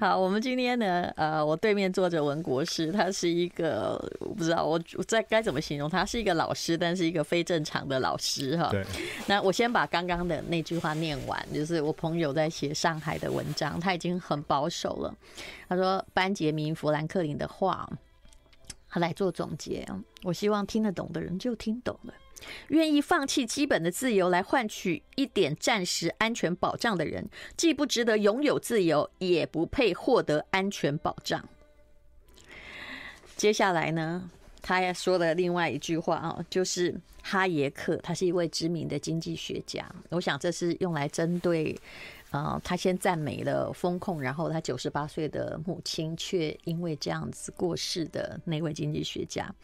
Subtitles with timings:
[0.00, 8.68] 好，我们今天呢，呃，我对面坐着文国师，他是一个我不知道我我在该怎么形容他，是一个老师，但是一个非正常的老师哈。
[8.70, 8.86] 对。
[9.26, 15.12] 那我先把刚刚的那句话念完，就是我朋友在写上海的文章，他已经很保守了。
[15.68, 17.90] 他说班杰明·富兰克林的话，
[18.88, 19.84] 他来做总结。
[20.22, 22.14] 我希望听得懂的人就听懂了。
[22.68, 31.48] 愿意放弃基本的自由来换取一点暂时安全保障的人，既不值得拥有自由，也不配获得安全保障。
[33.36, 34.30] 接下来呢，
[34.60, 39.88] 他也说了另外一句话啊，就是哈耶克，他是一位知名的经济学家。
[40.10, 41.78] 我想这是用来针对，
[42.30, 49.54] 呃，他先赞美了风控，然后他九十八岁的母亲却因为这样子过世的那位经济学家。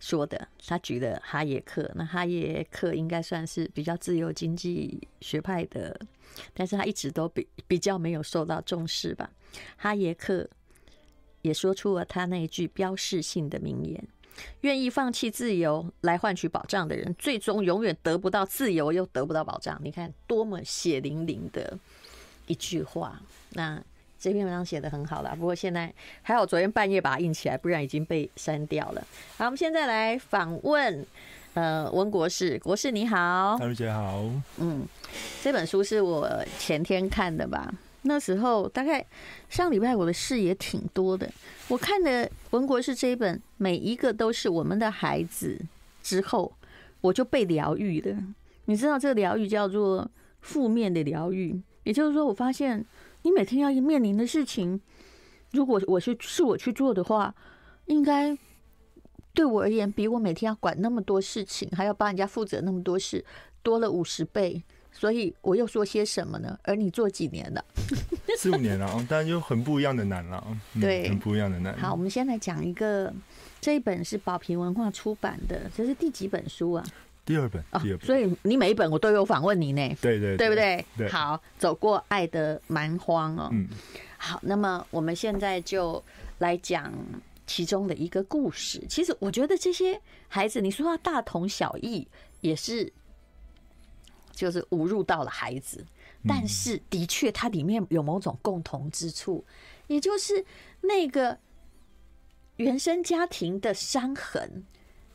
[0.00, 6.00] 说的，他举了哈耶克，那哈耶克应该算是比较自由经济学派的，
[6.54, 9.30] 但是他一直都比比较没有受到重视吧。
[9.76, 10.48] 哈耶克
[11.42, 14.06] 也说出了他那一句标志性的名言：
[14.60, 19.80] 愿意放弃自由来换取保障的人，最终永远得不到自由，又得不到保障。
[19.82, 21.78] 你看多么血淋淋的
[22.46, 23.20] 一句话。
[23.50, 23.82] 那。
[24.20, 29.06] 这篇文章写的很好了，不过现在还好，昨天半夜把它印起来，不然已经被删掉了。
[29.36, 31.06] 好，我们现在来访问
[31.54, 34.24] 呃文国士，国士你好，大如姐好。
[34.56, 34.84] 嗯，
[35.40, 37.72] 这本书是我前天看的吧？
[38.02, 39.04] 那时候大概
[39.48, 41.30] 上礼拜我的事也挺多的。
[41.68, 45.56] 我看的文国士这一本，每一个都是我们的孩子
[46.02, 46.52] 之后，
[47.00, 48.16] 我就被疗愈了。
[48.64, 52.84] 你知道这个疗愈叫做负面的疗愈，也就是说，我发现。
[53.28, 54.80] 你每天要面临的事情，
[55.50, 57.34] 如果我是是我去做的话，
[57.84, 58.34] 应该
[59.34, 63.22] 对我而言，比我每天要管那么多事情，还要帮人家负责那么多事，
[63.62, 64.62] 多了五十倍。
[64.90, 66.58] 所以我又说些什么呢？
[66.62, 67.62] 而你做几年了？
[68.38, 70.42] 四五年了，但就很不一样的难了。
[70.80, 71.76] 对、嗯，很不一样的难。
[71.76, 73.12] 好，我们先来讲一个，
[73.60, 76.84] 这一本是宝瓶文化出版的，这是第几本书啊？
[77.28, 80.82] 第二本，第二本，哦，所以你每一本我都有访问你呢，对对，对不对？
[80.96, 83.68] 对，好，走过爱的蛮荒哦，嗯，
[84.16, 86.02] 好，那么我们现在就
[86.38, 86.90] 来讲
[87.46, 88.82] 其中的一个故事。
[88.88, 92.08] 其实我觉得这些孩子，你说他大同小异，
[92.40, 92.90] 也是
[94.32, 95.84] 就是侮辱到了孩子，
[96.26, 99.44] 但是的确它里面有某种共同之处，
[99.86, 100.42] 也就是
[100.80, 101.36] 那个
[102.56, 104.64] 原生家庭的伤痕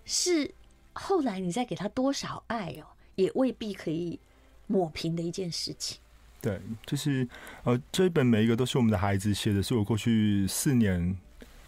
[0.05, 0.53] 是。
[0.93, 4.19] 后来你再给他多少爱哦，也未必可以
[4.67, 5.99] 抹平的一件事情。
[6.41, 7.27] 对，就是
[7.63, 11.15] 呃，这一本每一个都是我们的孩子写的，是我过去四年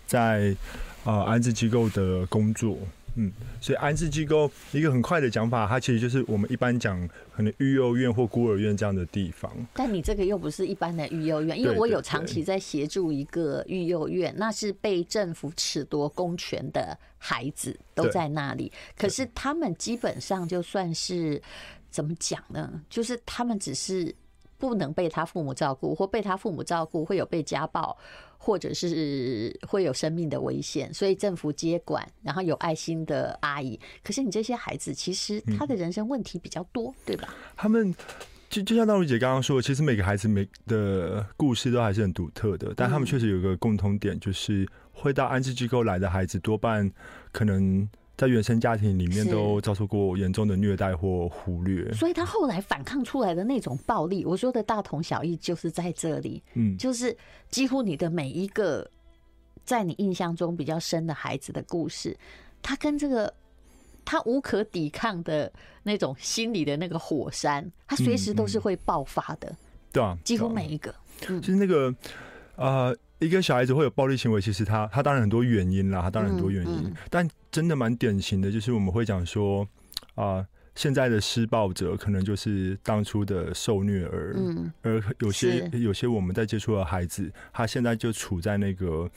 [0.05, 0.55] 在
[1.03, 2.77] 呃安置机构的工作。
[3.15, 3.31] 嗯，
[3.61, 9.51] 所以安置机构一个很快的讲法，它其实就是我们一般讲可能育幼院或孤儿院这样的地方。
[9.73, 18.71] 但你这个又不是一般的育幼院，因为我有长期在协助一个育幼院，那是被政府褫夺公权的孩子都在那里。
[18.97, 21.41] 可是他们基本上就算是
[21.89, 22.81] 怎么讲呢？
[22.89, 24.15] 就是他们只是。
[24.57, 27.95] 不能被他父母照顾，或被他父母照顾会有被家暴，
[28.45, 33.79] 或者是会有生命的危险，所以政府接管，然后有爱心的阿姨。
[34.03, 37.33] 可是你这些孩子，其实他的人生问题比较多，嗯、对吧？
[37.57, 37.91] 他们
[38.47, 46.91] 就就像大如姐刚刚说，其实每个孩子每的故事都还是很独特的，但他们确实有一个共同点，就是会到安置机构来的孩子，多半
[47.31, 47.89] 可能。
[48.17, 57.15] 在原生家庭里面都遭受过严重的虐待或忽略，所以他后来反抗出来的那种暴力，我说的大同小异，就是在这里，嗯，就是
[57.49, 58.89] 几乎你的每一个
[59.63, 62.17] 在你印象中比较深的孩子的故事，
[62.61, 63.33] 他跟这个
[64.03, 65.51] 他无可抵抗的
[65.83, 68.59] 那种心里的那个火山，他随时都是。
[68.65, 69.55] 会爆发的，
[69.91, 71.93] 对啊，几乎每一个，就是那个
[72.55, 72.95] 呃。
[73.19, 79.65] 一个小孩子会有暴力行为，其实他他当然很多原因啦，他当然很多原因，但真的蛮典型的，就是我们会讲说
[80.15, 80.45] 啊，
[80.75, 89.09] 现在的施暴者可能就是当初的受虐儿，嗯，而有些有些我们在接触的孩子，他现在就处在那个。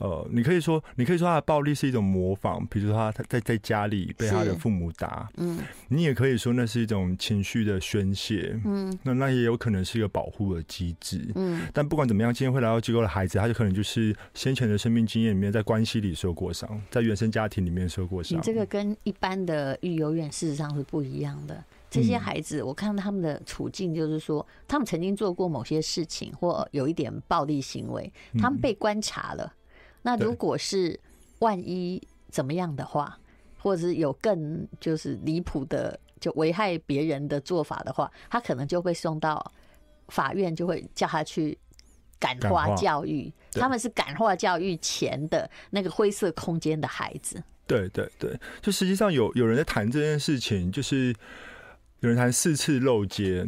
[0.00, 5.58] 呃，你可以说，你可以说他的暴力是一种模仿，比如说他他在在家里被他的父母打，嗯，
[5.88, 18.36] 你也可以说那是一种情绪的宣泄，嗯，那那也有可能是一个保护的机制，嗯，但不管怎么样，今天会来到机构的孩子，他就可能就是先前的生命经验里面，在关系里受过伤，在原生家庭里面受过伤。
[18.36, 21.62] 你这个跟一般的育幼院事实上是不一样的。
[21.88, 29.52] 这些孩子，我看他们的处境就是说，他们曾经做过某些事情，或有一点暴力行为，他们被观察了。
[30.06, 31.00] 那如果是
[31.40, 33.18] 万一怎么样的话，
[33.58, 39.52] 或者是有更就是离谱的，就危害别人的做法的话，他可能就会送到
[40.08, 41.58] 法院，就会叫他去
[42.18, 47.42] 感化教育，他们是感化教育前的那个灰色空间的孩子。
[47.66, 51.14] 对对对，就实际上有有人在谈这件事情，就是
[52.00, 53.46] 有人谈四次漏接，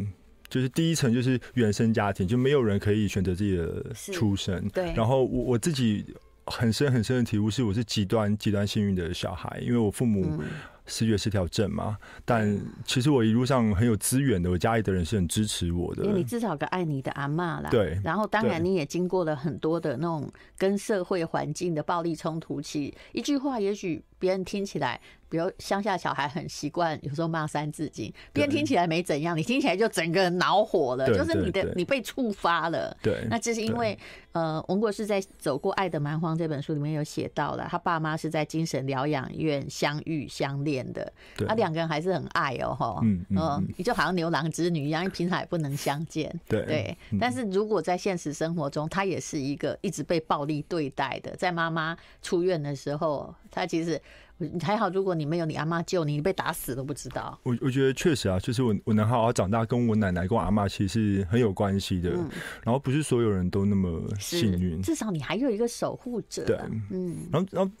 [0.49, 4.67] 就是第一层就是原生家庭，就没有人可以选择自己的出身。
[4.69, 6.03] 对，然后我我自己
[6.47, 10.45] 很深很深的体悟是，我是极端极端幸运的小孩，因为我父母、嗯。
[10.89, 16.05] 思觉失调症嘛，但其实我一路上很有资源的，我家里的人是很支持我的。
[16.05, 17.69] 因为你至少有个爱你的阿妈啦。
[17.69, 17.99] 对。
[18.05, 24.99] 然后当然你也经过了很多的那种跟社会环境的暴力冲突期，一句话也许别人听起来。
[25.29, 32.95] 比如乡下小孩很习惯有时候骂三字经，别人听起来没怎样，你听起来就整个人恼火了，就是你的你被触发了。
[33.01, 33.99] 对，那这是因为
[34.31, 41.11] 呃，文国是在《走过爱的蛮荒》这本书里面有写到了，他爸妈是在精神疗养院相遇相恋的，
[41.45, 46.33] 他两个人还是很爱哦，哈，嗯嗯，你就好像牛郎织女一样，因为平常也不能相见。
[46.47, 54.01] 对对，但是如果在现实生活中，他也是一个一直被暴力对待的，在妈妈出院的时候，他其实。
[54.37, 57.39] 你还好，如果你没有你阿妈救你，你被打死都不知道。
[57.43, 62.11] 我我觉得确实啊，就是我我能好好长大，跟我奶奶跟我阿妈其实是很有关系的。
[62.11, 62.29] 嗯。
[62.63, 66.45] 然后不是所有人都那么幸运，至少你还有一个守护者。
[66.45, 66.57] 对，
[66.91, 67.27] 嗯。
[67.31, 67.71] 然后然后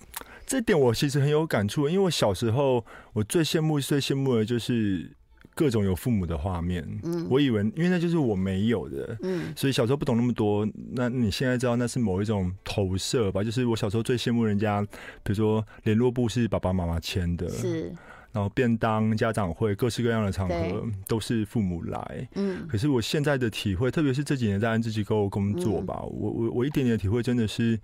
[0.45, 2.83] 这点我其实很有感触，因为我小时候
[3.13, 5.11] 我最羡慕最羡慕的就是。
[5.57, 10.67] 各种有父母的画面，嗯，我以为因为那就是我没有的，嗯，所以小时候不懂那么多。
[10.91, 13.43] 那你现在知道那是某一种投射吧？
[13.43, 14.83] 就是我小时候最羡慕人家，
[15.23, 17.91] 比如说联络簿是爸爸妈妈签的，是，
[18.31, 22.67] 然后便当、家长会、各式各样的场合都是父母来，嗯。
[22.67, 27.79] 可是我现在的体会，特别是这几年在安置机构工作吧，嗯、我我我一点点的体会真的是。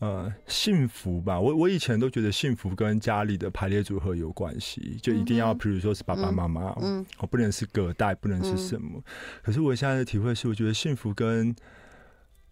[0.00, 1.40] 呃，幸福吧。
[1.40, 9.02] 我我以前都觉得幸福跟家里的排列组合有关系，就一定要，比如说是爸爸妈妈，嗯，我不能是隔代，不能是什么。
[9.42, 11.54] 可是我现在的体会是，我觉得幸福跟啊、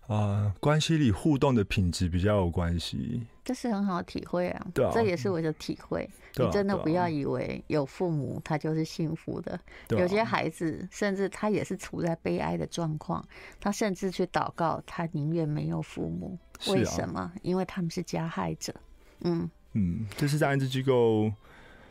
[0.08, 3.22] 呃、关系里互动的品质比较有关系。
[3.44, 6.08] 这是很好的体会啊，对啊，这也是我的体会。
[6.36, 9.58] 你真的不要以为有父母他就是幸福的，
[9.90, 13.22] 有些孩子甚至他也是处在悲哀的状况，
[13.60, 16.38] 他甚至去祷告，他宁愿没有父母。
[16.68, 17.20] 为什么？
[17.20, 18.72] 啊、因为他们是加害者。
[19.22, 21.32] 嗯嗯，这是在安置机构，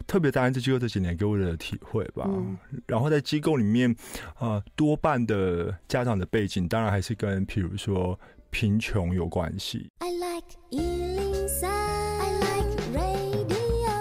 [0.07, 2.25] 特别在安置机构这几年给我的体会吧。
[2.27, 2.57] 嗯、
[2.87, 3.95] 然后在机构里面，
[4.39, 8.19] 呃，多半的家长的背景，当然还是跟譬如说
[8.49, 9.89] 贫穷有关系。
[9.99, 13.91] I like 103, I like radio。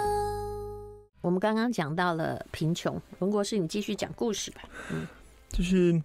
[1.20, 4.62] 我们刚刚讲到了贫穷，文国士，你继续讲故事吧。
[4.90, 5.06] 嗯，
[5.50, 6.02] 就是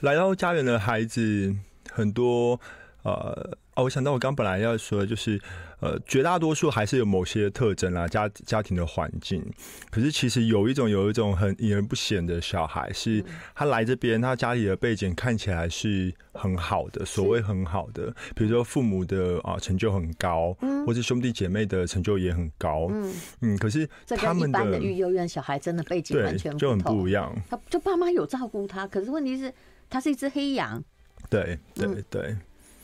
[0.00, 1.54] 来到家园的孩子
[1.90, 2.60] 很多。
[3.02, 5.40] 呃，哦，我想到我刚本来要说的就是，
[5.80, 9.44] 呃，绝大多数还是有某些特征啦，家家庭的环境。
[9.90, 13.22] 可是其实有一种有一种很隐而不显的小孩，是
[13.54, 23.58] 他来这边，他家里的背景看起来是很好的，所谓很好的，比如说父母的啊成就很高，嗯，或是兄弟姐妹的成就也很高，嗯嗯。
[23.58, 23.86] 可是
[24.16, 27.30] 他们的，的育幼院小孩真的背景完全，就很不一样。
[27.50, 29.52] 他就爸妈有照顾他，可是问题是，
[29.90, 30.82] 他是一只黑羊。
[31.28, 32.02] 对对对。
[32.08, 32.36] 对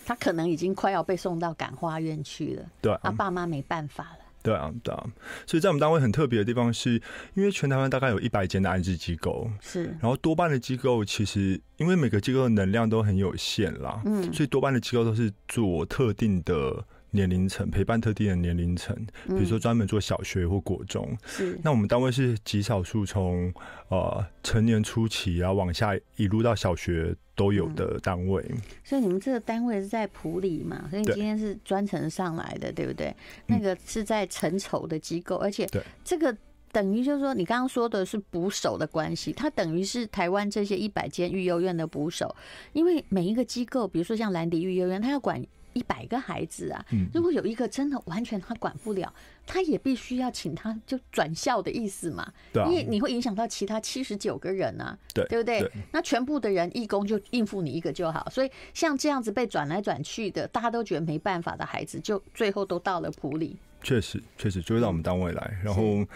[0.05, 4.19] 他可能已经快要被送到感化院去了，对，他爸妈没办法了。
[4.43, 5.07] 对啊，对啊，
[5.47, 7.01] 所以在我们单位很特别的地方是，
[7.35, 16.85] 因为全台湾大概有一百间的安置机构，是，然后多半的机构其实因为每个机构的能量都很有限啦，嗯，所以多半的机构都是做特定的。
[17.15, 21.17] 年龄层陪伴特定的年龄层，比如说专门做小学或国中。
[21.27, 21.59] 是。
[21.63, 23.53] 那我们单位是极少数从
[23.89, 28.43] 呃成年初期然后往下一路到小学都有的单位。
[28.83, 30.89] 所以你们这个单位是在普里嘛？
[30.89, 33.15] 所以你今天是专程上来的，对不对？
[33.47, 35.69] 那个是在成丑的机构，而且
[36.03, 36.35] 这个
[36.73, 42.35] 等于就是说，你刚刚说的是捕手的关系，它等于是台湾这些一百间育幼院的捕手，
[42.73, 45.45] 因为每一个机构，比如说像兰迪育幼院，它要管。
[45.75, 49.13] 一百个孩子啊，如果有一个真的完全他管不了，
[49.47, 52.33] 他也必须要请他就转校的意思嘛。
[52.53, 55.71] 对，因为你会影响到其他七十九个人啊，对，对不对？
[55.93, 58.29] 那全部的人义工就应付你一个就好。
[58.31, 63.57] 所以像这样子被转来转去的，大家都觉得没办法的孩子，就最后都到了普里。
[63.83, 65.59] 确实，确实就会到我们单位来。
[65.65, 66.07] 然后，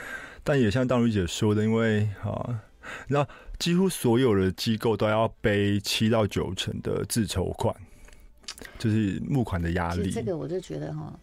[0.45, 2.61] 但也像大如姐说的，因为啊，
[3.09, 3.27] 那
[3.59, 7.75] 几乎所有的机构都要背七到九成的自筹款。
[8.79, 11.19] 就是募款的压力，这个我就觉得哈，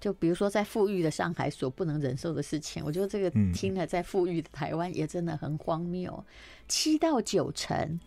[0.00, 6.24] 就比如说在富裕的上海所不能忍受的事情，我觉得这个听了在富裕的台湾也真的很荒谬。
[6.66, 8.00] 七到九成，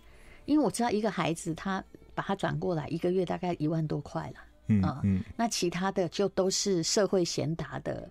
[0.46, 1.84] 因为我知道一个孩子他
[2.16, 8.10] 把他转过来，一个月大概一万多块了，嗯嗯，那其他的就都是社会贤达的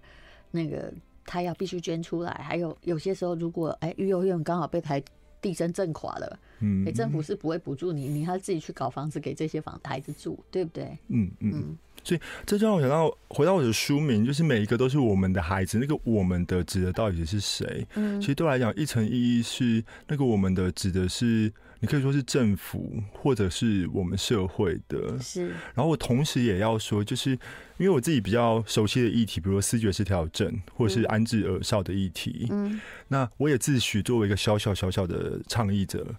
[0.51, 0.93] 那个
[1.25, 5.03] 他要必须捐出来，还有有些时候如果哎育幼院刚好被台
[5.41, 6.39] 地震震垮了。
[6.61, 10.85] 嗯，欸、政府是不会补助你，你还要自己去搞房子给这些房孩子住，对不对？
[11.09, 11.53] 嗯嗯。
[11.55, 15.77] 嗯所以这就让我想到，回到我的书名，就是每一个都是我们的孩子。
[15.79, 17.87] 那个我们的指的到底是谁？
[17.95, 25.19] 嗯，其实对我来讲，一层意义是那个我们的指的是，你可以说是政府，或者是我们社会的。
[25.19, 25.49] 是。
[25.75, 27.31] 然后我同时也要说，就是
[27.79, 32.47] 因为我自己比较熟悉的议题，比如说视觉失调症，或者是安置耳少的议题。
[32.51, 32.81] 嗯。
[33.09, 36.15] 那我也自诩作为一个小小小小的倡议者。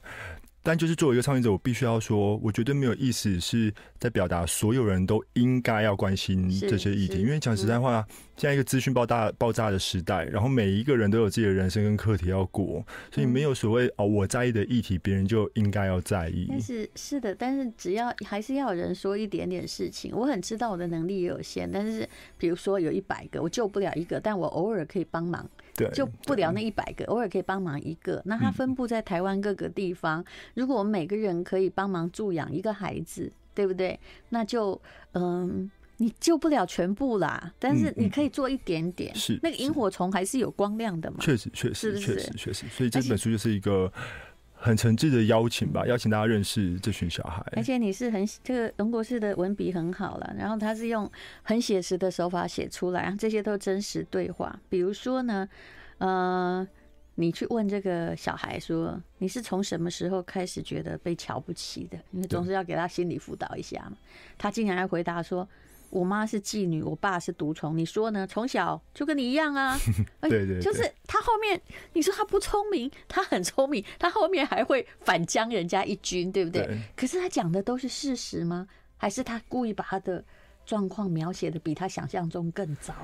[0.63, 8.06] 但就是作为一个创业者，我必须要说，我绝对没有意思是在表达所有人都应该要关心这些议题，因为讲实在话，
[8.38, 16.46] 现在一个资讯爆炸爆炸的时代，然后每一个人都有自己的人生跟课题要过，所以没有所谓哦，我在意的议题，别人就应该要在意。
[16.50, 25.50] 但是是的，但是只要还是要有人说一点点事情，我很知道我的能力也有限，但是比如说有一百个，我救不了一个，但我偶尔可以帮忙。
[25.94, 28.22] 就不了那一百个，偶尔可以帮忙一个。
[28.25, 30.24] 那它分布在台湾各个地方。
[30.54, 34.00] 如果我们每个人可以帮忙助养一个孩子，对不对？
[34.30, 34.80] 那就
[35.13, 39.13] 嗯，你救不了全部啦，但是你可以做一点点。
[39.16, 41.18] 是那个萤火虫还是有光亮的嘛？
[41.20, 42.68] 确实，确实，确实，确实。
[42.68, 43.92] 所以这本书就是一个。
[44.63, 47.44] 很诚挚的邀请吧，邀请大家认识这群小孩。
[47.56, 54.56] 而且你是很这个荣国士的文笔很好了，然后他是用很写实的手法写出来，这些都真实对话。
[54.70, 55.50] 比如说呢，
[55.98, 56.68] 呃，
[57.15, 61.98] 你去问这个小孩说，你是从什么时候开始觉得被瞧不起的？
[62.12, 63.98] 因为总是要给他心理辅导一下嘛。
[64.38, 65.50] 他竟然还回答说。
[65.91, 67.77] 我妈是妓女，我爸是毒虫。
[67.77, 68.25] 你说呢？
[68.25, 69.77] 从小就跟你一样啊。
[70.21, 71.62] 对对对，就是他后面，
[71.93, 76.65] 你说他不聪明，他很聪明，他后面还会反将人家一军，对不对？
[76.65, 78.67] 对，可是他讲的都是事实吗？
[78.98, 80.24] 还是他故意把他的
[80.65, 82.95] 状况描写的比他想象中更糟？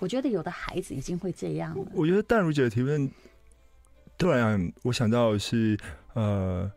[0.00, 1.86] 我觉得有的孩子已经会这样了。
[1.92, 3.10] 我觉得淡如姐的提问，
[4.18, 5.78] 突然我想到的是，
[6.14, 6.70] 呃，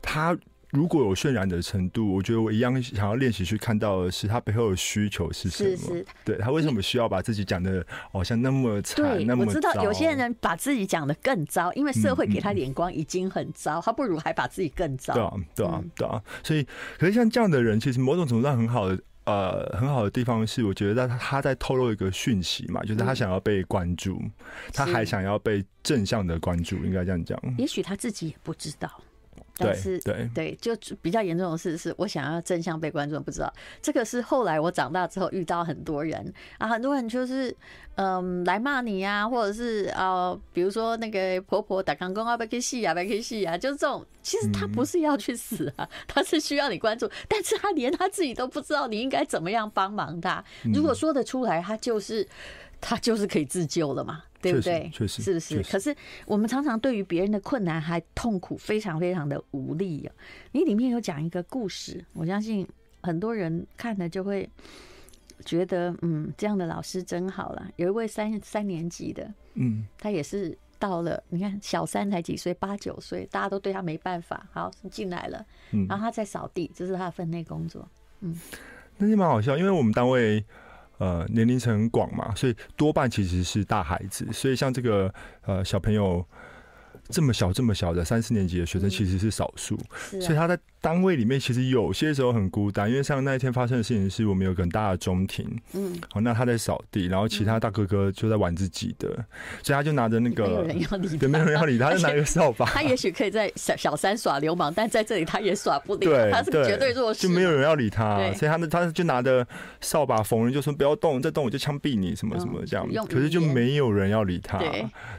[0.00, 0.38] 他。
[0.72, 5.76] 如果有渲染的程度，我觉得我一样想要练习去看到的是他背后的需求是什么。
[5.76, 9.50] 是是，对他为什么需要把自己讲的好像那么惨那么糟？
[9.50, 15.12] 我知道有些人把自己讲的更糟，因为社会给他眼光已经很糟，他不如还把自己更糟。
[15.12, 16.22] 对啊，对啊，对啊。
[16.42, 16.66] 所以，
[16.98, 24.18] 可是像这样的人，其实某种程度上很好的，呃，很好的地方是，我觉得他他在透露一个讯息嘛，就是他想要被关注，
[24.72, 27.38] 他还想要被正向的关注，应该这样讲。
[27.58, 28.90] 也许他自己也不知道。
[29.64, 30.28] 但是对。
[30.34, 37.54] 对，就比较严重的事是，我想要真相被关注，不知道这个是后来我长大之后遇到很多人啊，很多人就是
[37.96, 50.42] 嗯来骂你呀，或者是啊，比如说那个婆婆打刚工啊，被可戏啊，被可戏啊，就是这种，其实他不是要去死啊，他是需要你关注，但是他连他自己都不知道你应该怎么样帮忙他，
[50.74, 52.26] 如果说得出来，他就是
[52.82, 54.22] 他就是可以自救了嘛。
[54.42, 54.90] 对不对？
[54.92, 55.62] 确实，是不是？
[55.70, 55.94] 可是
[56.26, 60.12] 我们常常对于别人的困难还痛苦，非常非常的无力啊！
[60.50, 62.66] 你里面有讲一个故事，我相信
[63.02, 64.50] 很多人看了就会
[65.44, 67.70] 觉得，嗯，这样的老师真好了。
[67.76, 74.44] 有一位三三年级的，嗯，他也是到了，你看小三才几岁，八九岁，大家都对他没办法。
[74.50, 75.46] 好，进来了，
[75.88, 77.88] 然后他在扫地，这是他的分内工作。
[78.22, 78.36] 嗯，
[78.98, 80.44] 那也蛮好笑，因为我们单位。
[80.98, 85.12] 呃，年龄层很广嘛，所以多半其实是大孩子，所以像这个
[85.46, 86.24] 呃小朋友
[87.08, 89.78] 这么小这么小的三四年级的学生其实是少数，
[90.20, 90.58] 所以他在。
[90.82, 99.08] 单位里面其实有些时候很孤单，因为像那一天发生的事情是我们有个很大的中庭，嗯，好，那他在扫地，然后其他大哥哥就在玩自己的，
[99.62, 102.66] 所以他就拿着那个，没有人要理，对，没有人要理他，就拿一个扫把。
[102.74, 109.46] 他也许可以在小小三耍流氓，但在这里他也耍不了，对，他是绝对弱势，就没有人要理他，所以他他就拿着
[109.80, 114.60] 扫把逢人就说不要动，再动我就枪毙你什么什么这样，可是就没有人要理他，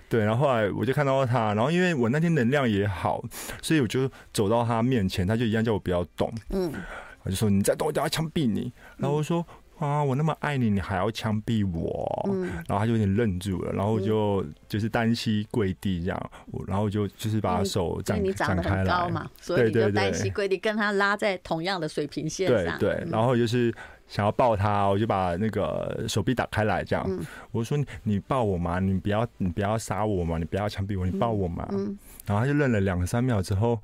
[0.09, 3.23] 对，然后后来我就看到他，然后因为我那天能量也好，
[3.61, 5.52] 所以我就走到他面前，他就。
[5.53, 6.73] 一样叫我不要动，嗯，
[7.21, 8.73] 我就说你再动，我就要枪毙你。
[8.97, 9.45] 然后我说
[9.77, 12.29] 啊，我那么爱你，你还要枪毙我？
[12.31, 19.09] 嗯，然后他就有点愣住了，然后我就就是单膝跪地这样，我然后我就就是把手展展开来。
[19.09, 23.73] 嘛，所以你就单膝跪地跟他拉在同样的水平线上，对对，然后就是
[24.07, 27.05] 想要抱他，我就把那个手臂打开来这样，
[27.51, 31.67] 我说你抱我嘛，你不要你不要杀我嘛，你不要枪毙我，你抱我嘛，
[32.25, 33.79] 然后他就愣了两三秒之后。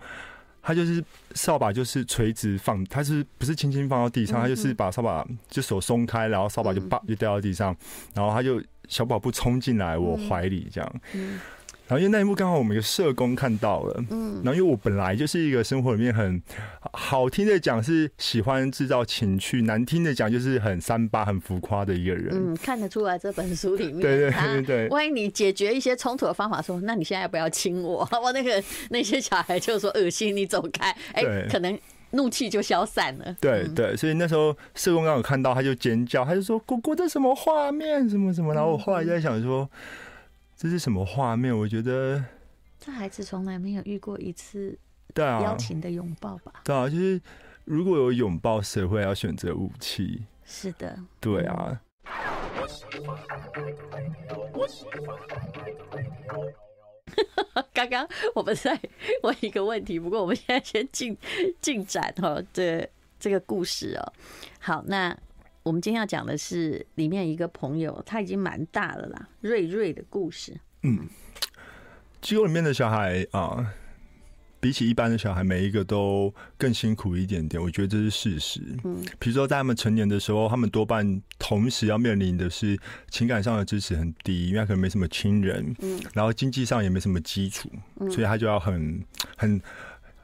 [0.69, 4.39] 他就是扫把，就是垂直放，他是不是轻轻放到地上？
[4.39, 7.75] 他就是把扫把就手松开，然后扫把就叭就掉到地上，
[8.13, 11.01] 然后他就小跑步冲进来我怀里这样。
[11.89, 16.39] 然后因为那一幕刚好我们一个社工看到了，嗯，然后因为我本来就是一个生活里面很
[16.93, 22.29] 好听的讲是喜欢制造情趣，难听的讲就是很三八很浮夸的一个人。
[22.31, 24.88] 嗯，看得出来这本书里面，对对对对。
[24.89, 28.08] 万一你解决一些冲突的方法说，那你现在要不要亲我？
[28.24, 30.91] 我那个那些小孩就说恶心，你走开。
[31.13, 31.75] 哎、欸，可能。
[32.12, 33.36] 怒气就消散了。
[33.39, 38.10] 对对，所以那时候社工刚好看到，他就尖叫，他就说：“果果这什么画面？
[38.10, 39.69] 什么什么？”然后我后来就在想说
[40.59, 42.21] ：“这是什么画面？”我觉得
[42.77, 44.77] 这孩子从来没有遇过一次
[45.13, 46.51] 对啊邀请的拥抱吧？
[46.65, 47.21] 对啊，就是
[47.63, 50.25] 如果有拥抱，谁会要选择武器？
[50.43, 51.79] 是的，对啊。
[57.73, 58.77] 刚刚我们在
[59.23, 61.17] 问一个问题，不过我们现在先进
[61.61, 62.85] 进展哈，这
[63.17, 64.13] 这个故事哦。
[64.59, 65.17] 好，那
[65.63, 70.59] 我们今天要讲的是里面一个朋友，他已经蛮大了啦，瑞瑞的故事。
[70.83, 71.07] 嗯，
[72.21, 73.73] 机构里面的小孩啊。
[74.61, 78.59] 比起一般的小孩，每一个都更辛苦一点点，我觉得这是事实。
[78.83, 82.77] 嗯，比如说在他们成年的时候，他们多半同时要面临的是
[83.09, 87.71] 情感上的支持很低，因为他可能没什么亲人，嗯，然后经济上也没什么基础，
[88.11, 89.01] 所以他就要很
[89.37, 89.61] 很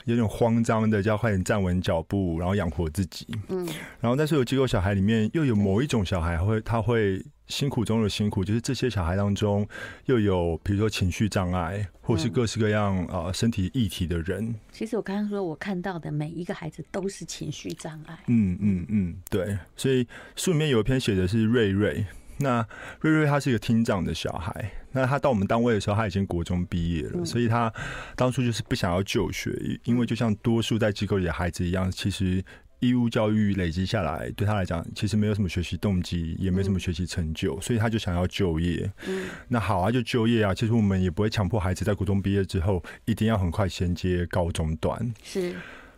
[0.05, 3.27] 有点慌张的，就要快点站稳脚步，然后养活自己。
[3.49, 3.65] 嗯，
[3.99, 7.23] 然后但是有机构小孩里面，又有某一种小孩会，他会。
[7.47, 9.67] 辛苦中的辛苦，就是这些小孩当中
[10.05, 14.55] 又有，比如说情绪障碍，或是各式各样啊、呃、身体议题的人。
[14.71, 18.17] 其实我刚刚说，我看到的每一个孩子都是情绪障碍。
[18.25, 19.55] 嗯嗯嗯，对。
[19.77, 22.03] 所以书里面有一篇写的是瑞瑞，
[22.37, 22.65] 那
[23.01, 27.71] 瑞瑞他是一个听障的小孩，那他到我们单位的时候，他已经国中毕业了，嗯、所以他
[28.15, 29.51] 当初就是不想要就学，
[29.83, 32.43] 因为就像多数在机构里的孩子一样，其实。
[32.81, 38.91] 义务教育累积下来，对他来讲其实没有什么学习动机，也没什么学习成就，所以他就想要就业。
[39.07, 40.53] 嗯，那好啊，就就业啊。
[40.53, 45.13] 其实我们也不会强迫孩子在国中毕业之后一定要很快衔接高中段。
[45.23, 45.55] 是，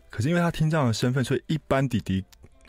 [0.10, 2.24] 可是因为他听障的身份，所以一般弟弟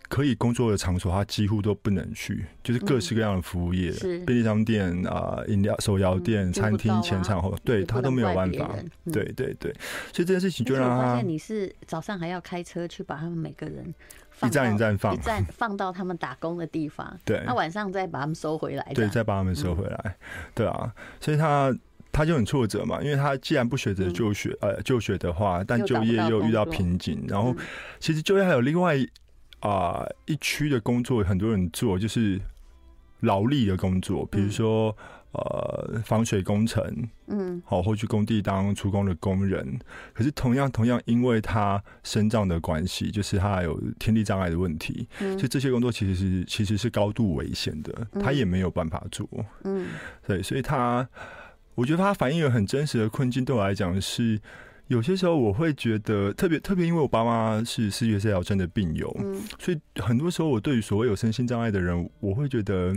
[0.09, 3.93] 可以工作的场所，他几乎都不能去，就是各式各样的服务业，
[4.25, 8.75] 便利商店啊、饮料、手摇店、餐厅、前场后，对他都没有办法。
[9.12, 9.71] 对对对，
[10.12, 13.95] 所以这件事情就让他发现你是早上还要开车去把他们每个人
[14.43, 17.15] 一站一站放，一站放到他们打工的地方。
[17.27, 18.92] 对，那晚上再把他们收回来。
[18.94, 20.16] 对，再把他们收回来。
[20.55, 20.90] 对啊，
[21.21, 21.71] 所以他
[22.11, 27.27] 他就很挫折嘛，因为他既然不选择就学，呃，就学的话，但就业又遇到瓶颈。
[27.29, 27.55] 然后，
[28.01, 28.97] 其实就业还有另外。
[29.61, 32.40] 啊、呃，一区的工作很多人做，就是
[33.21, 34.97] 劳力的工作，比如说、
[35.33, 39.79] 嗯、呃防水工程，嗯，好，或去工地当出工的工人。
[40.14, 49.29] 可是同样同样，因为他身障的关系，就是他有听力障碍的问题，嗯、所以这些工作其实是其实是高度危险的，他也没有办法做。
[49.64, 49.88] 嗯，
[50.27, 51.09] 对，所以他，
[51.75, 54.40] 我觉得他反映了很真实的困境，对我来讲是。
[54.88, 62.96] 有些时候我会觉得特别特别，因为我爸妈是视觉失调症的病友，嗯，所以很多时候我对于所谓有身心障碍的人，我会觉得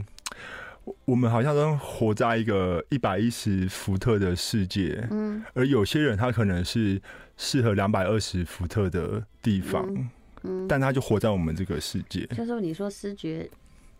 [1.06, 7.01] 我们好像都活在一个一百一十伏特的世界，嗯，而有些人他可能是
[7.36, 9.86] 适合两百二十伏特的地方，
[10.43, 12.25] 嗯，但他就活在我们这个世界。
[12.27, 13.49] 就是你说视觉。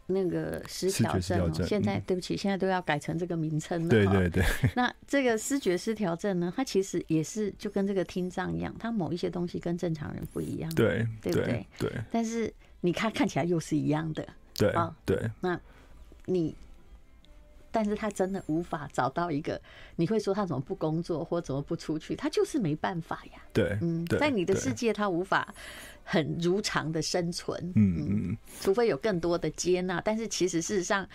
[0.08, 3.90] 那个失调症，症，现在对不起，现在都要改成这个名称了。
[3.90, 4.44] 对对对。
[4.76, 10.74] 那这个视觉失调症呢，它其实也是就跟这个听障一样，它某一些东西跟正常人不一样。
[10.76, 11.66] 对，对不对？
[11.78, 11.92] 对。
[12.12, 14.28] 但是你看看起来又是一样的。
[14.56, 15.18] 对啊，对。
[15.40, 15.60] 那
[16.26, 16.56] 你，
[17.72, 19.60] 但是他真的无法找到一个，
[19.96, 22.16] 你会说他怎么不工作或怎么不出去？
[22.16, 23.42] 他就是没办法呀。
[23.54, 25.54] 对，嗯，在你的世界他无法。
[26.04, 31.08] 很如常的生存，嗯嗯，除非有更多的接纳，但是其实事实上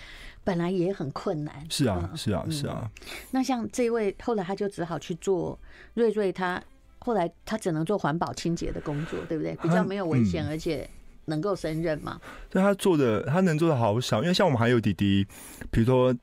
[0.44, 1.66] 本来也很困难。
[1.68, 2.88] 是啊，是啊，是啊。
[3.32, 5.58] 那像这位后来他就只好去做
[5.94, 6.62] 瑞瑞，他
[7.00, 9.54] 后来他只能做环保清洁的工作，对不对？
[9.56, 10.88] 比较没有危险，而且
[11.26, 12.18] 能够胜任嘛。
[12.48, 15.26] 对他做的他能做的好少，因为像我们还有弟弟，
[15.70, 16.14] 比如说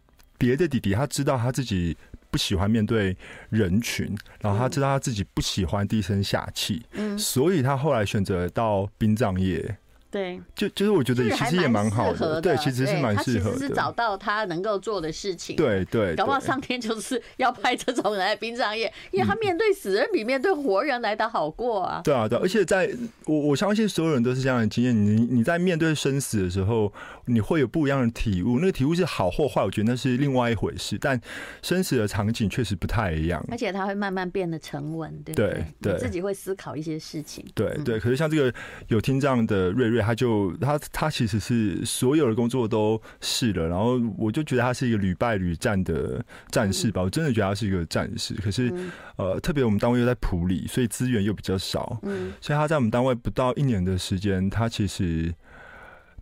[0.43, 1.95] 别的弟弟，他知道他自己。
[2.33, 3.15] 不喜欢面对
[3.51, 9.77] 人群，然后他知道他自己不喜欢低声下气，嗯，所以他后来选择到殡葬业。
[10.09, 13.57] 对，就就是我觉得其实也蛮好的，对，其实是蛮适合的。
[13.57, 16.15] 是找到他能够做的事情，对对。
[16.15, 22.01] 搞不好上天就是要派这种人来殡葬业，因为他面对死人比面对活人来的好过啊。
[22.03, 22.91] 对啊，对，而且在
[23.25, 24.95] 我我相信所有人都是这样的经验。
[24.95, 26.93] 你你在面对生死的时候，
[27.25, 28.59] 你会有不一样的体悟。
[28.59, 30.97] 那个体悟是好或坏，我觉得那是另外一回事。
[30.99, 31.19] 但
[31.61, 35.65] 生死的场景确实不太一样，而且他会慢慢变得沉稳，对不对？
[35.81, 37.45] 对，自己会思考一些事情。
[37.53, 37.99] 对对。
[37.99, 38.53] 可是像这个
[38.87, 47.01] 有听障的瑞瑞，他就他他其实是所有的工作都试了，然后我就觉得他是一个屡败屡战的战士吧。
[47.01, 48.33] 我真的觉得他是一个战士。
[48.35, 48.73] 可是
[49.15, 55.33] 呃，特别我们单位又在埔里，所以资源又比较少，嗯，所以他在我们单位不到一年的时间，他其实。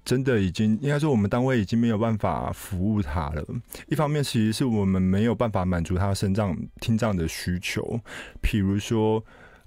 [0.03, 3.45] 真的已经应该说，我们单位已经没有办法服务他了。
[3.87, 7.99] 一方面，其实是我们没有办法满足他身障听障的需求。
[8.41, 9.23] 譬如说，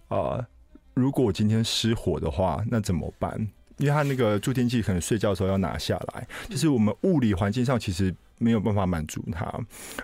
[0.09, 0.45] 呃，
[0.93, 3.49] 如果今天失火的话，那怎么办？
[3.77, 9.49] 因为他那个助听器可能睡觉的时候要拿下来，就是我们物理环境上其实没有办法满足他。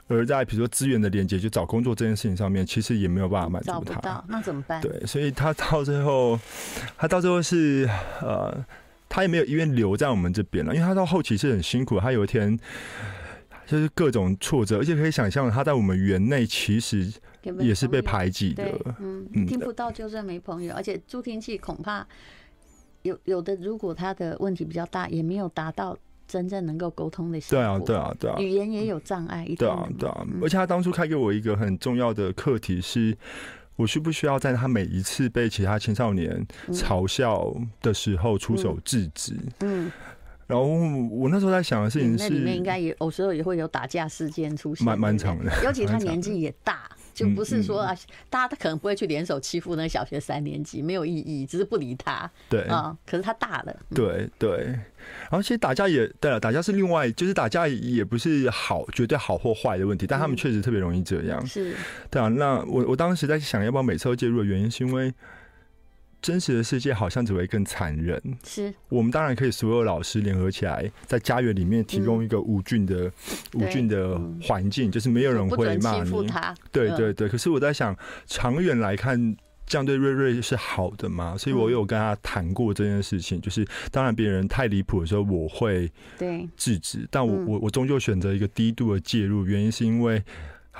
[0.07, 3.75] 而在比如说资源的连接，就找工作这件事情上面，其实也没有办法满足他。
[3.75, 4.81] 找不到，那怎么办？
[4.81, 6.39] 对，所以他到最后，
[6.97, 7.91] 他到最后是
[8.21, 8.65] 呃。
[9.11, 11.99] 他也没有医院留在我们这边了，因为他到后期是很辛苦。
[11.99, 12.57] 他有一天
[13.67, 17.13] 就是各种挫折，而且可以想象他在我们园内其实
[17.59, 18.71] 也是被排挤的。
[19.01, 22.07] 嗯，嗯，听不到就是没朋友，而且助听器恐怕
[23.03, 27.59] 有有的，如果他的问题比较大，也没有达到真正能够沟通的效果。
[27.59, 29.45] 对啊，对啊，对啊，语言也有障碍。
[29.59, 33.17] 对啊，对啊，而且他当初开给我一个很重要的课题是。
[33.81, 39.33] 我需不需要在他每一次被其他青少年嘲笑的时候出手制止？
[39.61, 39.93] 嗯，嗯，
[40.47, 46.91] 然后我那时候在想的事情是，那里面应该也有时候也会有打架事件出现，蛮蛮长的，尤其他年纪也大。
[47.15, 47.97] 就不是说啊，
[48.29, 52.31] 大家可能不会去联手欺负那个小学三年级，没有意义，只是不理他。
[52.49, 53.77] 对啊，可是他大了。
[53.95, 61.45] 对对，然后其实打架也对了，打架是另外，就是打架也不是好绝对好或坏的问题，但他们确实特别容易这样。
[61.47, 61.75] 是，
[62.11, 62.29] 对啊。
[62.29, 65.13] 那我我当时在想要不要每次都介入的原因，是因为。
[66.23, 68.21] 真实的世界好像只会更残忍。
[68.45, 73.11] 是，我们当然可以所有老师联合起来，在家园里面提供一个无菌的、
[73.55, 76.11] 无菌的环境，就是没有人会骂你。
[76.71, 77.29] 对对对。
[77.29, 81.37] 可是我在想，长远来看，这样对瑞瑞是好的嘛？
[81.37, 83.41] 所以我有跟他谈过这件事情。
[83.41, 87.07] 就是当然，别人太离谱的时候，我会对制止。
[87.11, 90.23] 但我我我终究选择一个低度的介入，原因是因为。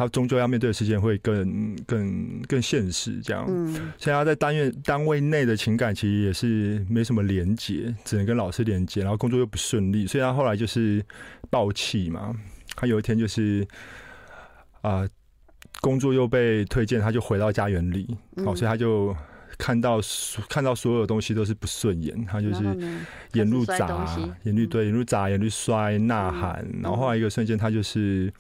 [0.01, 3.45] 他终究要面对的事情会更、更、更现实，这样。
[3.47, 11.05] 嗯，所以他在单元单位内的情感其实也是没什么连结，只能跟老师连接，然后工作又不顺利，所以他后来就是
[11.51, 12.35] 爆气嘛。
[12.77, 13.63] 他有一天就是
[14.81, 15.09] 啊、呃，
[15.83, 18.07] 工作又被推荐，他就回到家园里，
[18.39, 19.15] 好、嗯，所以他就
[19.59, 20.01] 看到
[20.49, 22.65] 看到所有东西都是不顺眼，他就是
[23.35, 28.33] 眼路砸，眼路对，眼路砸，眼路摔，呐喊，然后后来一个瞬间，他就是。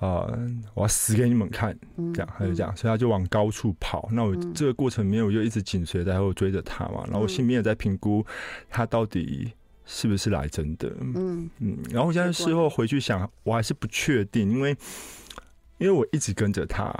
[0.00, 1.78] 呃，我要死给你们看，
[2.12, 4.08] 这样他就这样，所以他就往高处跑。
[4.12, 7.04] 那我这个过程里面，我就一直紧随在后追着他嘛。
[7.04, 8.24] 然后我心里面也在评估
[8.68, 9.52] 他到底
[9.84, 10.92] 是不是来真的。
[11.00, 11.78] 嗯嗯。
[11.90, 14.76] 然后我现在事后回去想，我还是不确定，因为。
[15.80, 16.92] 因为我一直跟着他，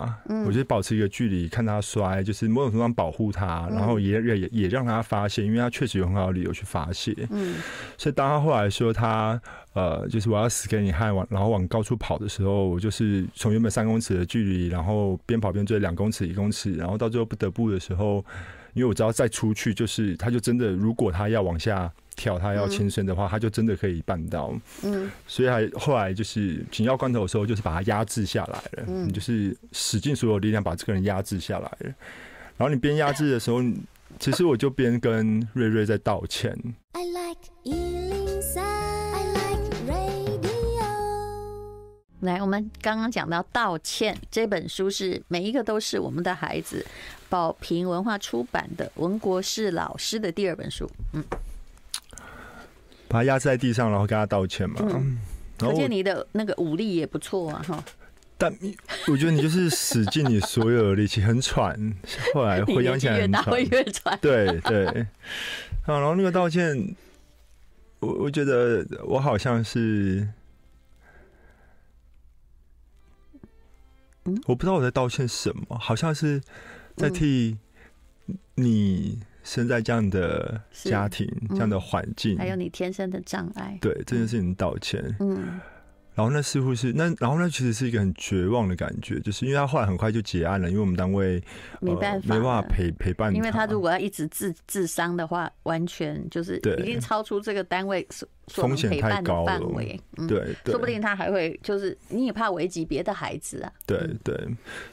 [0.47, 7.15] 我就保持一个距离，看他摔，就是某种程度上保护他，然后也也也让他发泄，因为他确实有很好的理由去发泄。
[7.29, 7.57] 嗯，
[7.99, 9.39] 所以当他后来说他
[9.75, 18.25] 呃，就是我要死给你看，往然后往高处跑的时候，我就是从原本三公尺的距离，然后边跑边追两公尺、一公尺，然后到最后不得不的时候，
[18.75, 21.93] 因为我知道再出去就是他就真的，如果他要往下。
[22.17, 24.53] 跳他要轻生的话，他就真的可以办到。
[24.83, 28.85] 嗯，所以还后来就是紧要关头的时候，就是把他压制下来了。
[28.89, 31.95] 嗯，你就是使尽所有力量把这个人压制下来了。
[32.59, 33.63] 然后你边压制的时候，
[34.19, 36.55] 其实我就边跟瑞瑞在道歉。
[36.93, 38.30] I like
[42.21, 46.85] 来，我们刚刚讲到道歉这本书是每一个都是我们的孩子，
[47.29, 50.91] 宝瓶文化出版的文国士老师的第二本书。
[51.13, 51.25] 嗯。
[53.09, 54.77] 把他压在地上，然后跟他道歉嘛。
[54.83, 55.19] 嗯，
[55.61, 57.83] 而且你的那个武力也不错啊，哈。
[58.39, 58.55] 但
[59.09, 61.77] 我觉得你就是使尽你所有的力气，很喘。
[62.33, 64.17] 后来 回想起来很喘，会越喘。
[64.23, 64.87] 对对。
[64.87, 66.95] 啊，然后那个道歉，
[67.99, 70.27] 我我觉得我好像是，
[74.47, 76.41] 我不知道我在道歉什么，好像是
[76.97, 77.59] 在替
[78.55, 79.21] 你。
[79.43, 85.03] 生在这样的家庭，嗯、这样的环境，还有你天生的障碍，对这件事情道歉。
[85.19, 85.59] 嗯，
[86.15, 91.43] 然后那似乎是那，然后那其实是一个很绝望的感觉，就是因为他后来很快就结案了，因为我们单位
[91.81, 98.07] 没办法、呃、没办法陪陪伴他，因为他如果要一直自自伤的话，完全就是已经超出这个单位
[98.53, 99.61] 风险太高了，
[100.17, 103.73] 嗯、对，对，说不定他还会就是你也怕危及别的孩子啊。
[103.87, 104.35] 对对，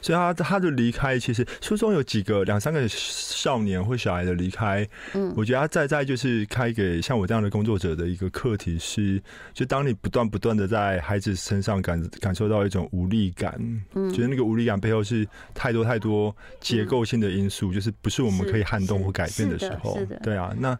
[0.00, 9.20] 所以他他的离开，其实书中有几个两三个少年或小孩的离开，嗯，我觉得他在在就是开给像我这样的工作者的一个课题是，
[9.52, 13.58] 就当你不断不断的在孩子身上感感受到一种无力感，
[13.94, 20.78] 嗯，觉得那个无力感背后是太多太多结构性的因素，嗯、就是不是我们可以撼动或改变的时候，对啊，那。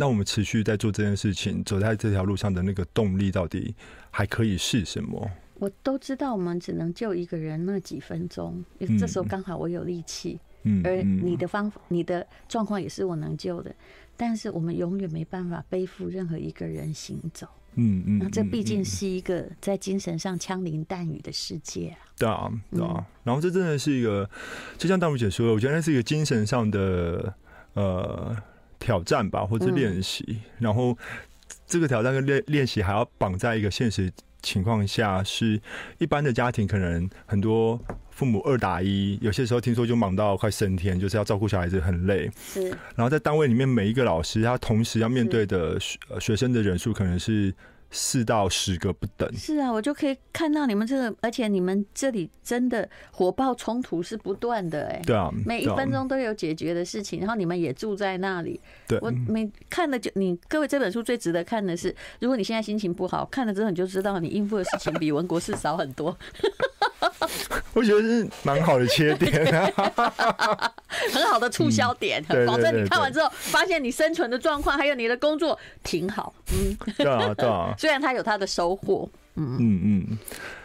[0.00, 3.74] 那我们持续在做这件事情，走在这条路上的那个动力到底
[4.10, 5.30] 还可以是什么？
[5.58, 8.64] 我都知道，我们只能救一个人那几分钟，
[8.98, 13.70] 这时候刚好我有力气，嗯，而你的方法、你的状况也是我能救的，
[14.16, 24.26] 但是我们永远没办法背负任何一个人行走，嗯嗯，那这毕竟是一个在精神上枪林弹雨的世界啊，对啊对啊，然后这真的是一个，
[24.78, 27.34] 就像大如姐说的，我觉得那是一个精神上的
[27.74, 28.34] 呃。
[28.80, 30.98] 挑战吧，或者练习，嗯，然后
[31.64, 34.10] 这个挑战跟练练习还要绑在一个现实
[34.42, 35.60] 情况下，是
[35.98, 42.28] 一般的家庭可能很多父母二打一，有些时候听说就忙到快升天，就是要照顾小孩子很累。
[42.36, 47.54] 是，然后在单位里面每一个老师，他同时要面对的学学生的人数可能是。
[47.90, 49.28] 四到十个不等。
[49.36, 55.02] 是啊，我就可以看到你们这个，而且你们这里真的火爆冲突是不断的哎。
[55.04, 58.60] 对啊，每一分钟都有解决的事情，然后你们也住在那里。
[58.86, 66.16] 对，我每看了就你各位这本书最值得看的是，如果你现在心情不好，看了之后你就知道你应付的事情比文国士少很多。
[67.72, 69.46] 我觉得是蛮好的切点，
[71.12, 76.34] 很好的促销点，保证你看完之后发现你生存的状况还有你的工作挺好。
[76.52, 77.74] 嗯，对啊，对啊。
[77.80, 80.18] 虽然他有他的收获，嗯嗯嗯。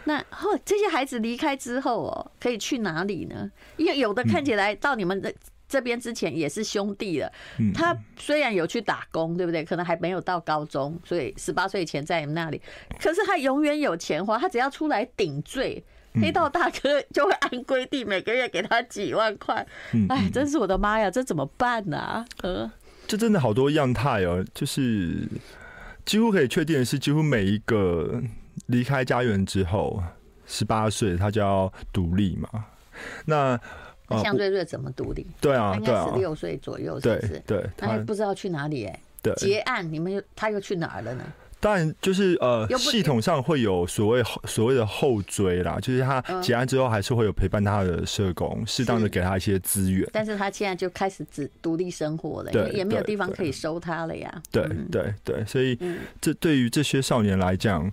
[0.04, 3.50] 那后这些孩子离开之后哦，可以去哪里呢？
[3.78, 5.32] 因为有的看起来到你们的
[5.66, 7.32] 这边之前也是兄弟了。
[7.74, 9.64] 他虽然有去打工，对不对？
[9.64, 12.60] 可能还没有到高中，所以十八岁前在你们那里，
[13.00, 15.82] 可是他永远有钱花，他只要出来顶罪。
[16.20, 19.66] 黑道大哥就会按规定每个月给他几万块，
[20.10, 21.96] 哎，真是我的妈呀，这怎么办呢？
[21.96, 22.26] 啊？
[22.42, 22.70] 呃，
[23.06, 25.26] 这真的好多样态哦，就是
[26.06, 28.22] 几乎可以确定的是，几乎每一个
[28.66, 30.02] 离开家园之后，
[30.46, 32.64] 十八岁他就要独立嘛。
[33.26, 33.60] 那
[34.22, 35.26] 向瑞瑞怎么独立？
[35.40, 37.42] 对啊，应该十六岁左右，是不是？
[37.46, 39.00] 对，他还不知道去哪里哎。
[39.20, 41.24] 对，结案，你们又他又去哪儿了呢？
[41.66, 50.08] 当然，就是呃，系统上会有所谓所谓的后追啦，就是他结案之后还是会有陪伴他的社工，适当的给他一些资源。
[50.12, 54.42] 但是他现在就开始只独立生活了，对，也没有地方可以收他了呀。
[54.52, 55.76] 对对对，所以
[56.20, 57.90] 这对于这些少年来讲，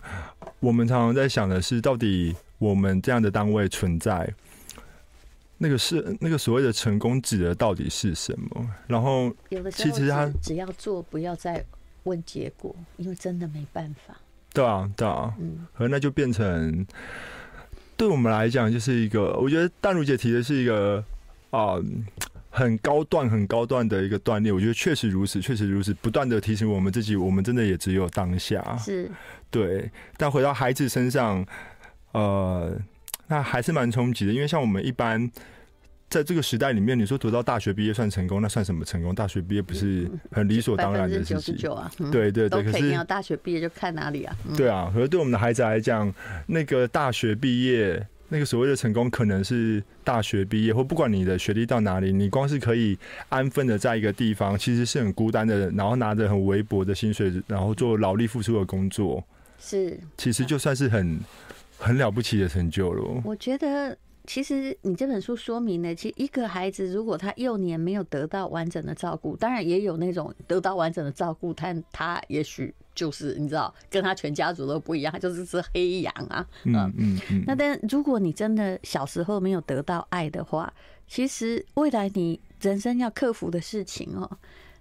[0.60, 4.32] 我们常常在想的是，到底我们这样的单位存在，
[5.58, 8.70] 那个是那个所谓的成功指的到底是什么？
[8.86, 9.34] 然后，
[9.72, 11.66] 其实他只要做，不要再。
[12.04, 14.16] 问结果，因为真的没办法。
[14.54, 16.86] 对啊，对啊，嗯，和那就变成，
[17.98, 21.04] 对我们来讲，就是一个，我觉得淡如姐提的是一个
[21.50, 22.06] 啊、嗯，
[22.50, 24.54] 很高段、很高段的一个锻炼。
[24.54, 28.78] 我觉得确实如此，确实如此，不断的提醒我们自己，我们真的也只有当下。
[28.78, 29.10] 是，
[29.50, 29.90] 对。
[30.18, 31.46] 但回到孩子身上，
[32.12, 32.78] 呃，
[33.28, 35.32] 那还是蛮冲击的，因为像我们一般。
[36.14, 39.16] 在这个时代里面，你说读到大学毕业算成功，那算什么成功？
[39.16, 41.72] 大学毕业不是很理所当然的事情？
[41.72, 44.38] 啊，对对对，可是你要大学毕业就看哪里啊？
[44.56, 46.14] 对啊，可是对我们的孩子来讲，
[46.46, 52.96] 那个大学毕业，那个所谓的成功，可能是大学毕业，或不管你的学历到哪里，你光是可以
[53.30, 59.24] 安分的在一个地方，其实是很孤单的，然后拿着很微薄的薪水，然后做劳力付出的工作，
[59.60, 61.20] 是，其实就算是很
[61.80, 63.22] 很了不起的成就了。
[63.26, 63.98] 我觉得。
[64.26, 76.48] 其实你这本书说明了，其实一个孩子如果他幼年没有得到完整的照顾，当然也有那种得到完整的照顾，但他也许就是你知道，跟他全家族都不一样，他就是只黑羊啊。
[76.64, 77.44] 嗯嗯嗯。
[77.46, 80.74] 那但如果你真的小时候没有得到爱的话，
[81.06, 84.38] 其实未来你人生要克服的事情哦，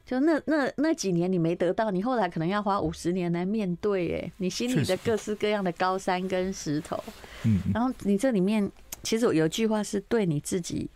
[0.07, 6.97] 就那那那几年你没得到，你后来可能要花五十年来面对，哎，你心里的各式各样的高山跟石头。
[7.45, 7.59] 嗯。
[7.75, 8.71] 然后你这里面。
[9.03, 10.88] 其实有句话是对你自己，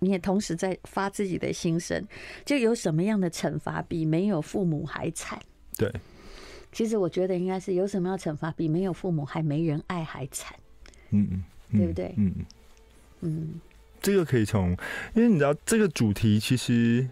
[0.00, 2.06] 你也同时在发自己的心声。
[2.44, 5.40] 就有什么样的惩罚比没有父母还惨？
[5.76, 5.92] 对，
[6.72, 10.56] 其实我觉得应该是有什么样的惩罚比没有父母还没人爱还惨？
[11.10, 12.14] 嗯嗯，对不对？
[12.16, 12.34] 嗯
[13.20, 13.60] 嗯，
[14.00, 14.70] 这个可以从，
[15.14, 17.08] 因为你知道这个主题其实，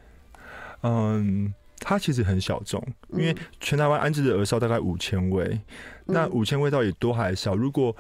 [0.82, 5.44] 嗯，它其实很小众，因为全台湾安置的儿少大概五千位，
[6.06, 7.54] 嗯、那五千位到底多还少？
[7.54, 7.94] 如果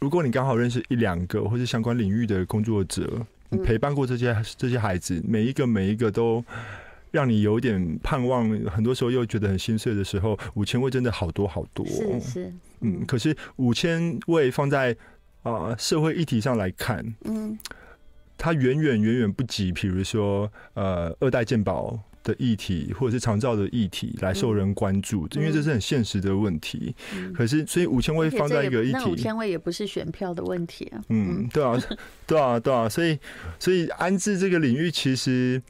[0.00, 6.42] 如果你刚好认识一两个或是相关领域的工作者，你陪伴过这些这些孩子，每一个每一个都
[7.10, 14.96] 让你有点盼望，很多时候又觉得很心碎的时候，五千位真的好多好多，是是，嗯，可是五千位放在
[15.42, 17.58] 啊、呃、社会议题上来看，嗯，
[18.38, 22.00] 它远远远远不及，比如说呃二代健保。
[22.22, 26.94] 的议题或者是长照的议题来受人关注，嗯、因为这是很现实的问题。
[27.14, 31.00] 嗯、可是，所以五千位放在一个议题，那五千位也不是选票的问题啊。
[31.08, 31.80] 嗯，对啊，
[32.26, 32.88] 对啊，对啊。
[32.88, 33.18] 所以，
[33.58, 35.62] 所以安置这个领域，其实，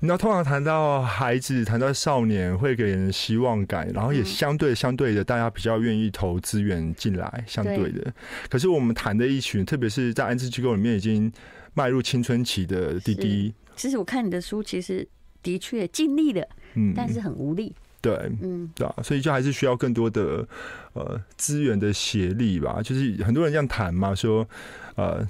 [0.00, 7.44] 你要通常谈到孩子，谈到少年，会给人希望感，然后也相对相对的，大家比较愿意投资源进来。
[7.46, 8.12] 相对的，
[8.50, 11.32] 可是我们谈的一群，特别是在安置机构里面已经
[11.74, 15.08] 迈入青春期的弟弟，其实我看你的书，其实。
[15.42, 20.46] 的确尽力了，嗯，但是很无力，对，嗯，对啊，所以就还是需要更多的
[20.92, 22.80] 呃资源的协力吧。
[22.82, 24.48] 就是很多人这样谈嘛，说
[24.94, 25.26] 呃。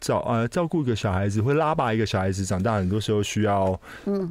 [0.00, 3.78] 照呃照顾一个小孩子，会拉拔一个小孩子长大，很多时候需要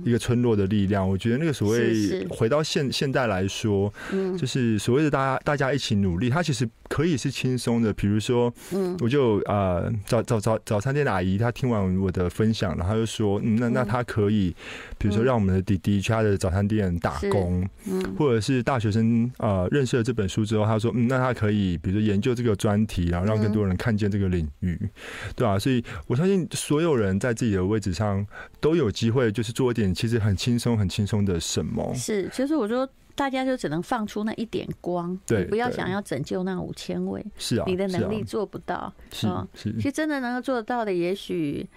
[0.04, 1.08] 一个村落的力量。
[1.08, 4.38] 我觉得那个所谓回到现现代来说，嗯。
[4.38, 7.94] 就是所谓的大家大家一起努力，它其实可以是轻松的。
[7.94, 8.96] 比如说，嗯。
[9.02, 14.56] 我就呃早早早早餐店的阿姨，她听完我的分享，然后就说，嗯，那那她可以，
[14.98, 17.68] 比如说让我们的弟弟去他的早餐店打工，
[18.18, 24.80] 或者是大学生呃认识了这本书之后，他说，嗯，那他可以，比如说研究这个专题，然后让更多人看见这个领域，
[25.36, 25.55] 对吧？
[25.60, 28.26] 所以，我相信所有人在自己的位置上
[28.60, 31.94] 都有机会，就是做一点其实很轻松、很轻松的什么。
[31.94, 37.26] 是，其实我说，大家就只能放出那一点光，对，不要想要拯救那五千位。
[37.38, 38.94] 是啊，你的能力做不到。
[39.12, 39.74] 是啊，是。
[39.76, 41.68] 其实真的能够做得到的，也许，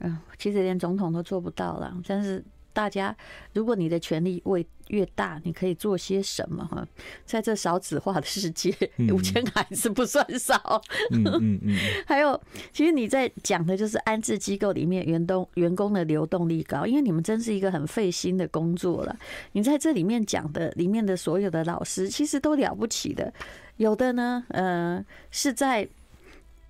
[0.00, 1.96] 嗯，其实连总统都做不到了。
[2.06, 2.44] 但是。
[2.78, 3.16] 大家，
[3.54, 6.64] 如果你的权力位越大，你可以做些什么？
[6.64, 6.86] 哈，
[7.26, 8.72] 在这少子化的世界，
[9.12, 10.80] 五千孩子不算少。
[11.10, 11.76] 嗯嗯嗯。
[12.06, 12.40] 还有，
[12.72, 19.18] 其实你在讲的就是安置机构里面员工员工的流动力高，因为你们真是一个很费心的工作了。
[19.50, 23.34] 你在这里面讲的里面的所有的老师，其实都了不起的。
[23.78, 25.88] 有的呢，呃，是在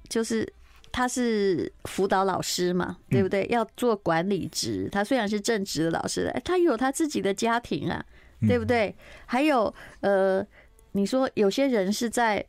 [0.08, 0.50] 就是。
[0.98, 3.46] 他是辅导老师嘛，对不对？
[3.50, 8.04] 要做管理职，他虽然是正职的老师，哎，他有他自己的家庭啊，
[8.48, 8.92] 对不对？
[9.24, 10.44] 还有呃，
[10.90, 12.44] 你说有些人是在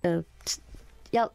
[0.00, 0.20] 呃
[1.12, 1.32] 要。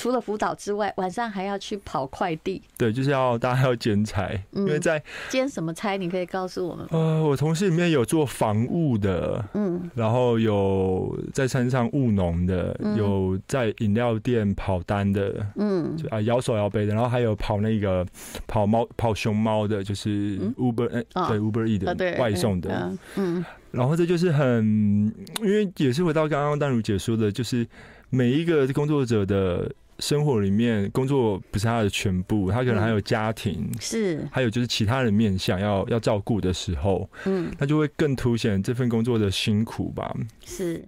[0.00, 2.62] 除了辅导之外，晚上还要去跑快递。
[2.78, 5.94] 对，就是要大家要兼差，因为在兼什么差？
[5.98, 6.86] 你可以告诉我们。
[6.88, 18.06] 呃，我同事里面有做防务的，嗯，然后有在山上务农的，有在饮料店跑单的，嗯，啊摇手摇杯的，然后还有跑那个
[18.46, 27.66] 跑猫跑熊猫的，就是 Uber，哎，对 Uber E 的外送的，嗯，然后这就是很，因为也是回到刚刚丹如姐说的，就是
[28.08, 29.70] 每一个工作者的。
[30.00, 40.14] 生活里面，工作不是他的全部，他可能还有家庭，是，还有就是其他人面向要要照顾的时候，嗯，那就会更凸显这份工作的辛苦吧。
[40.44, 40.84] 是。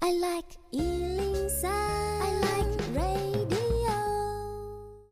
[0.00, 0.48] I like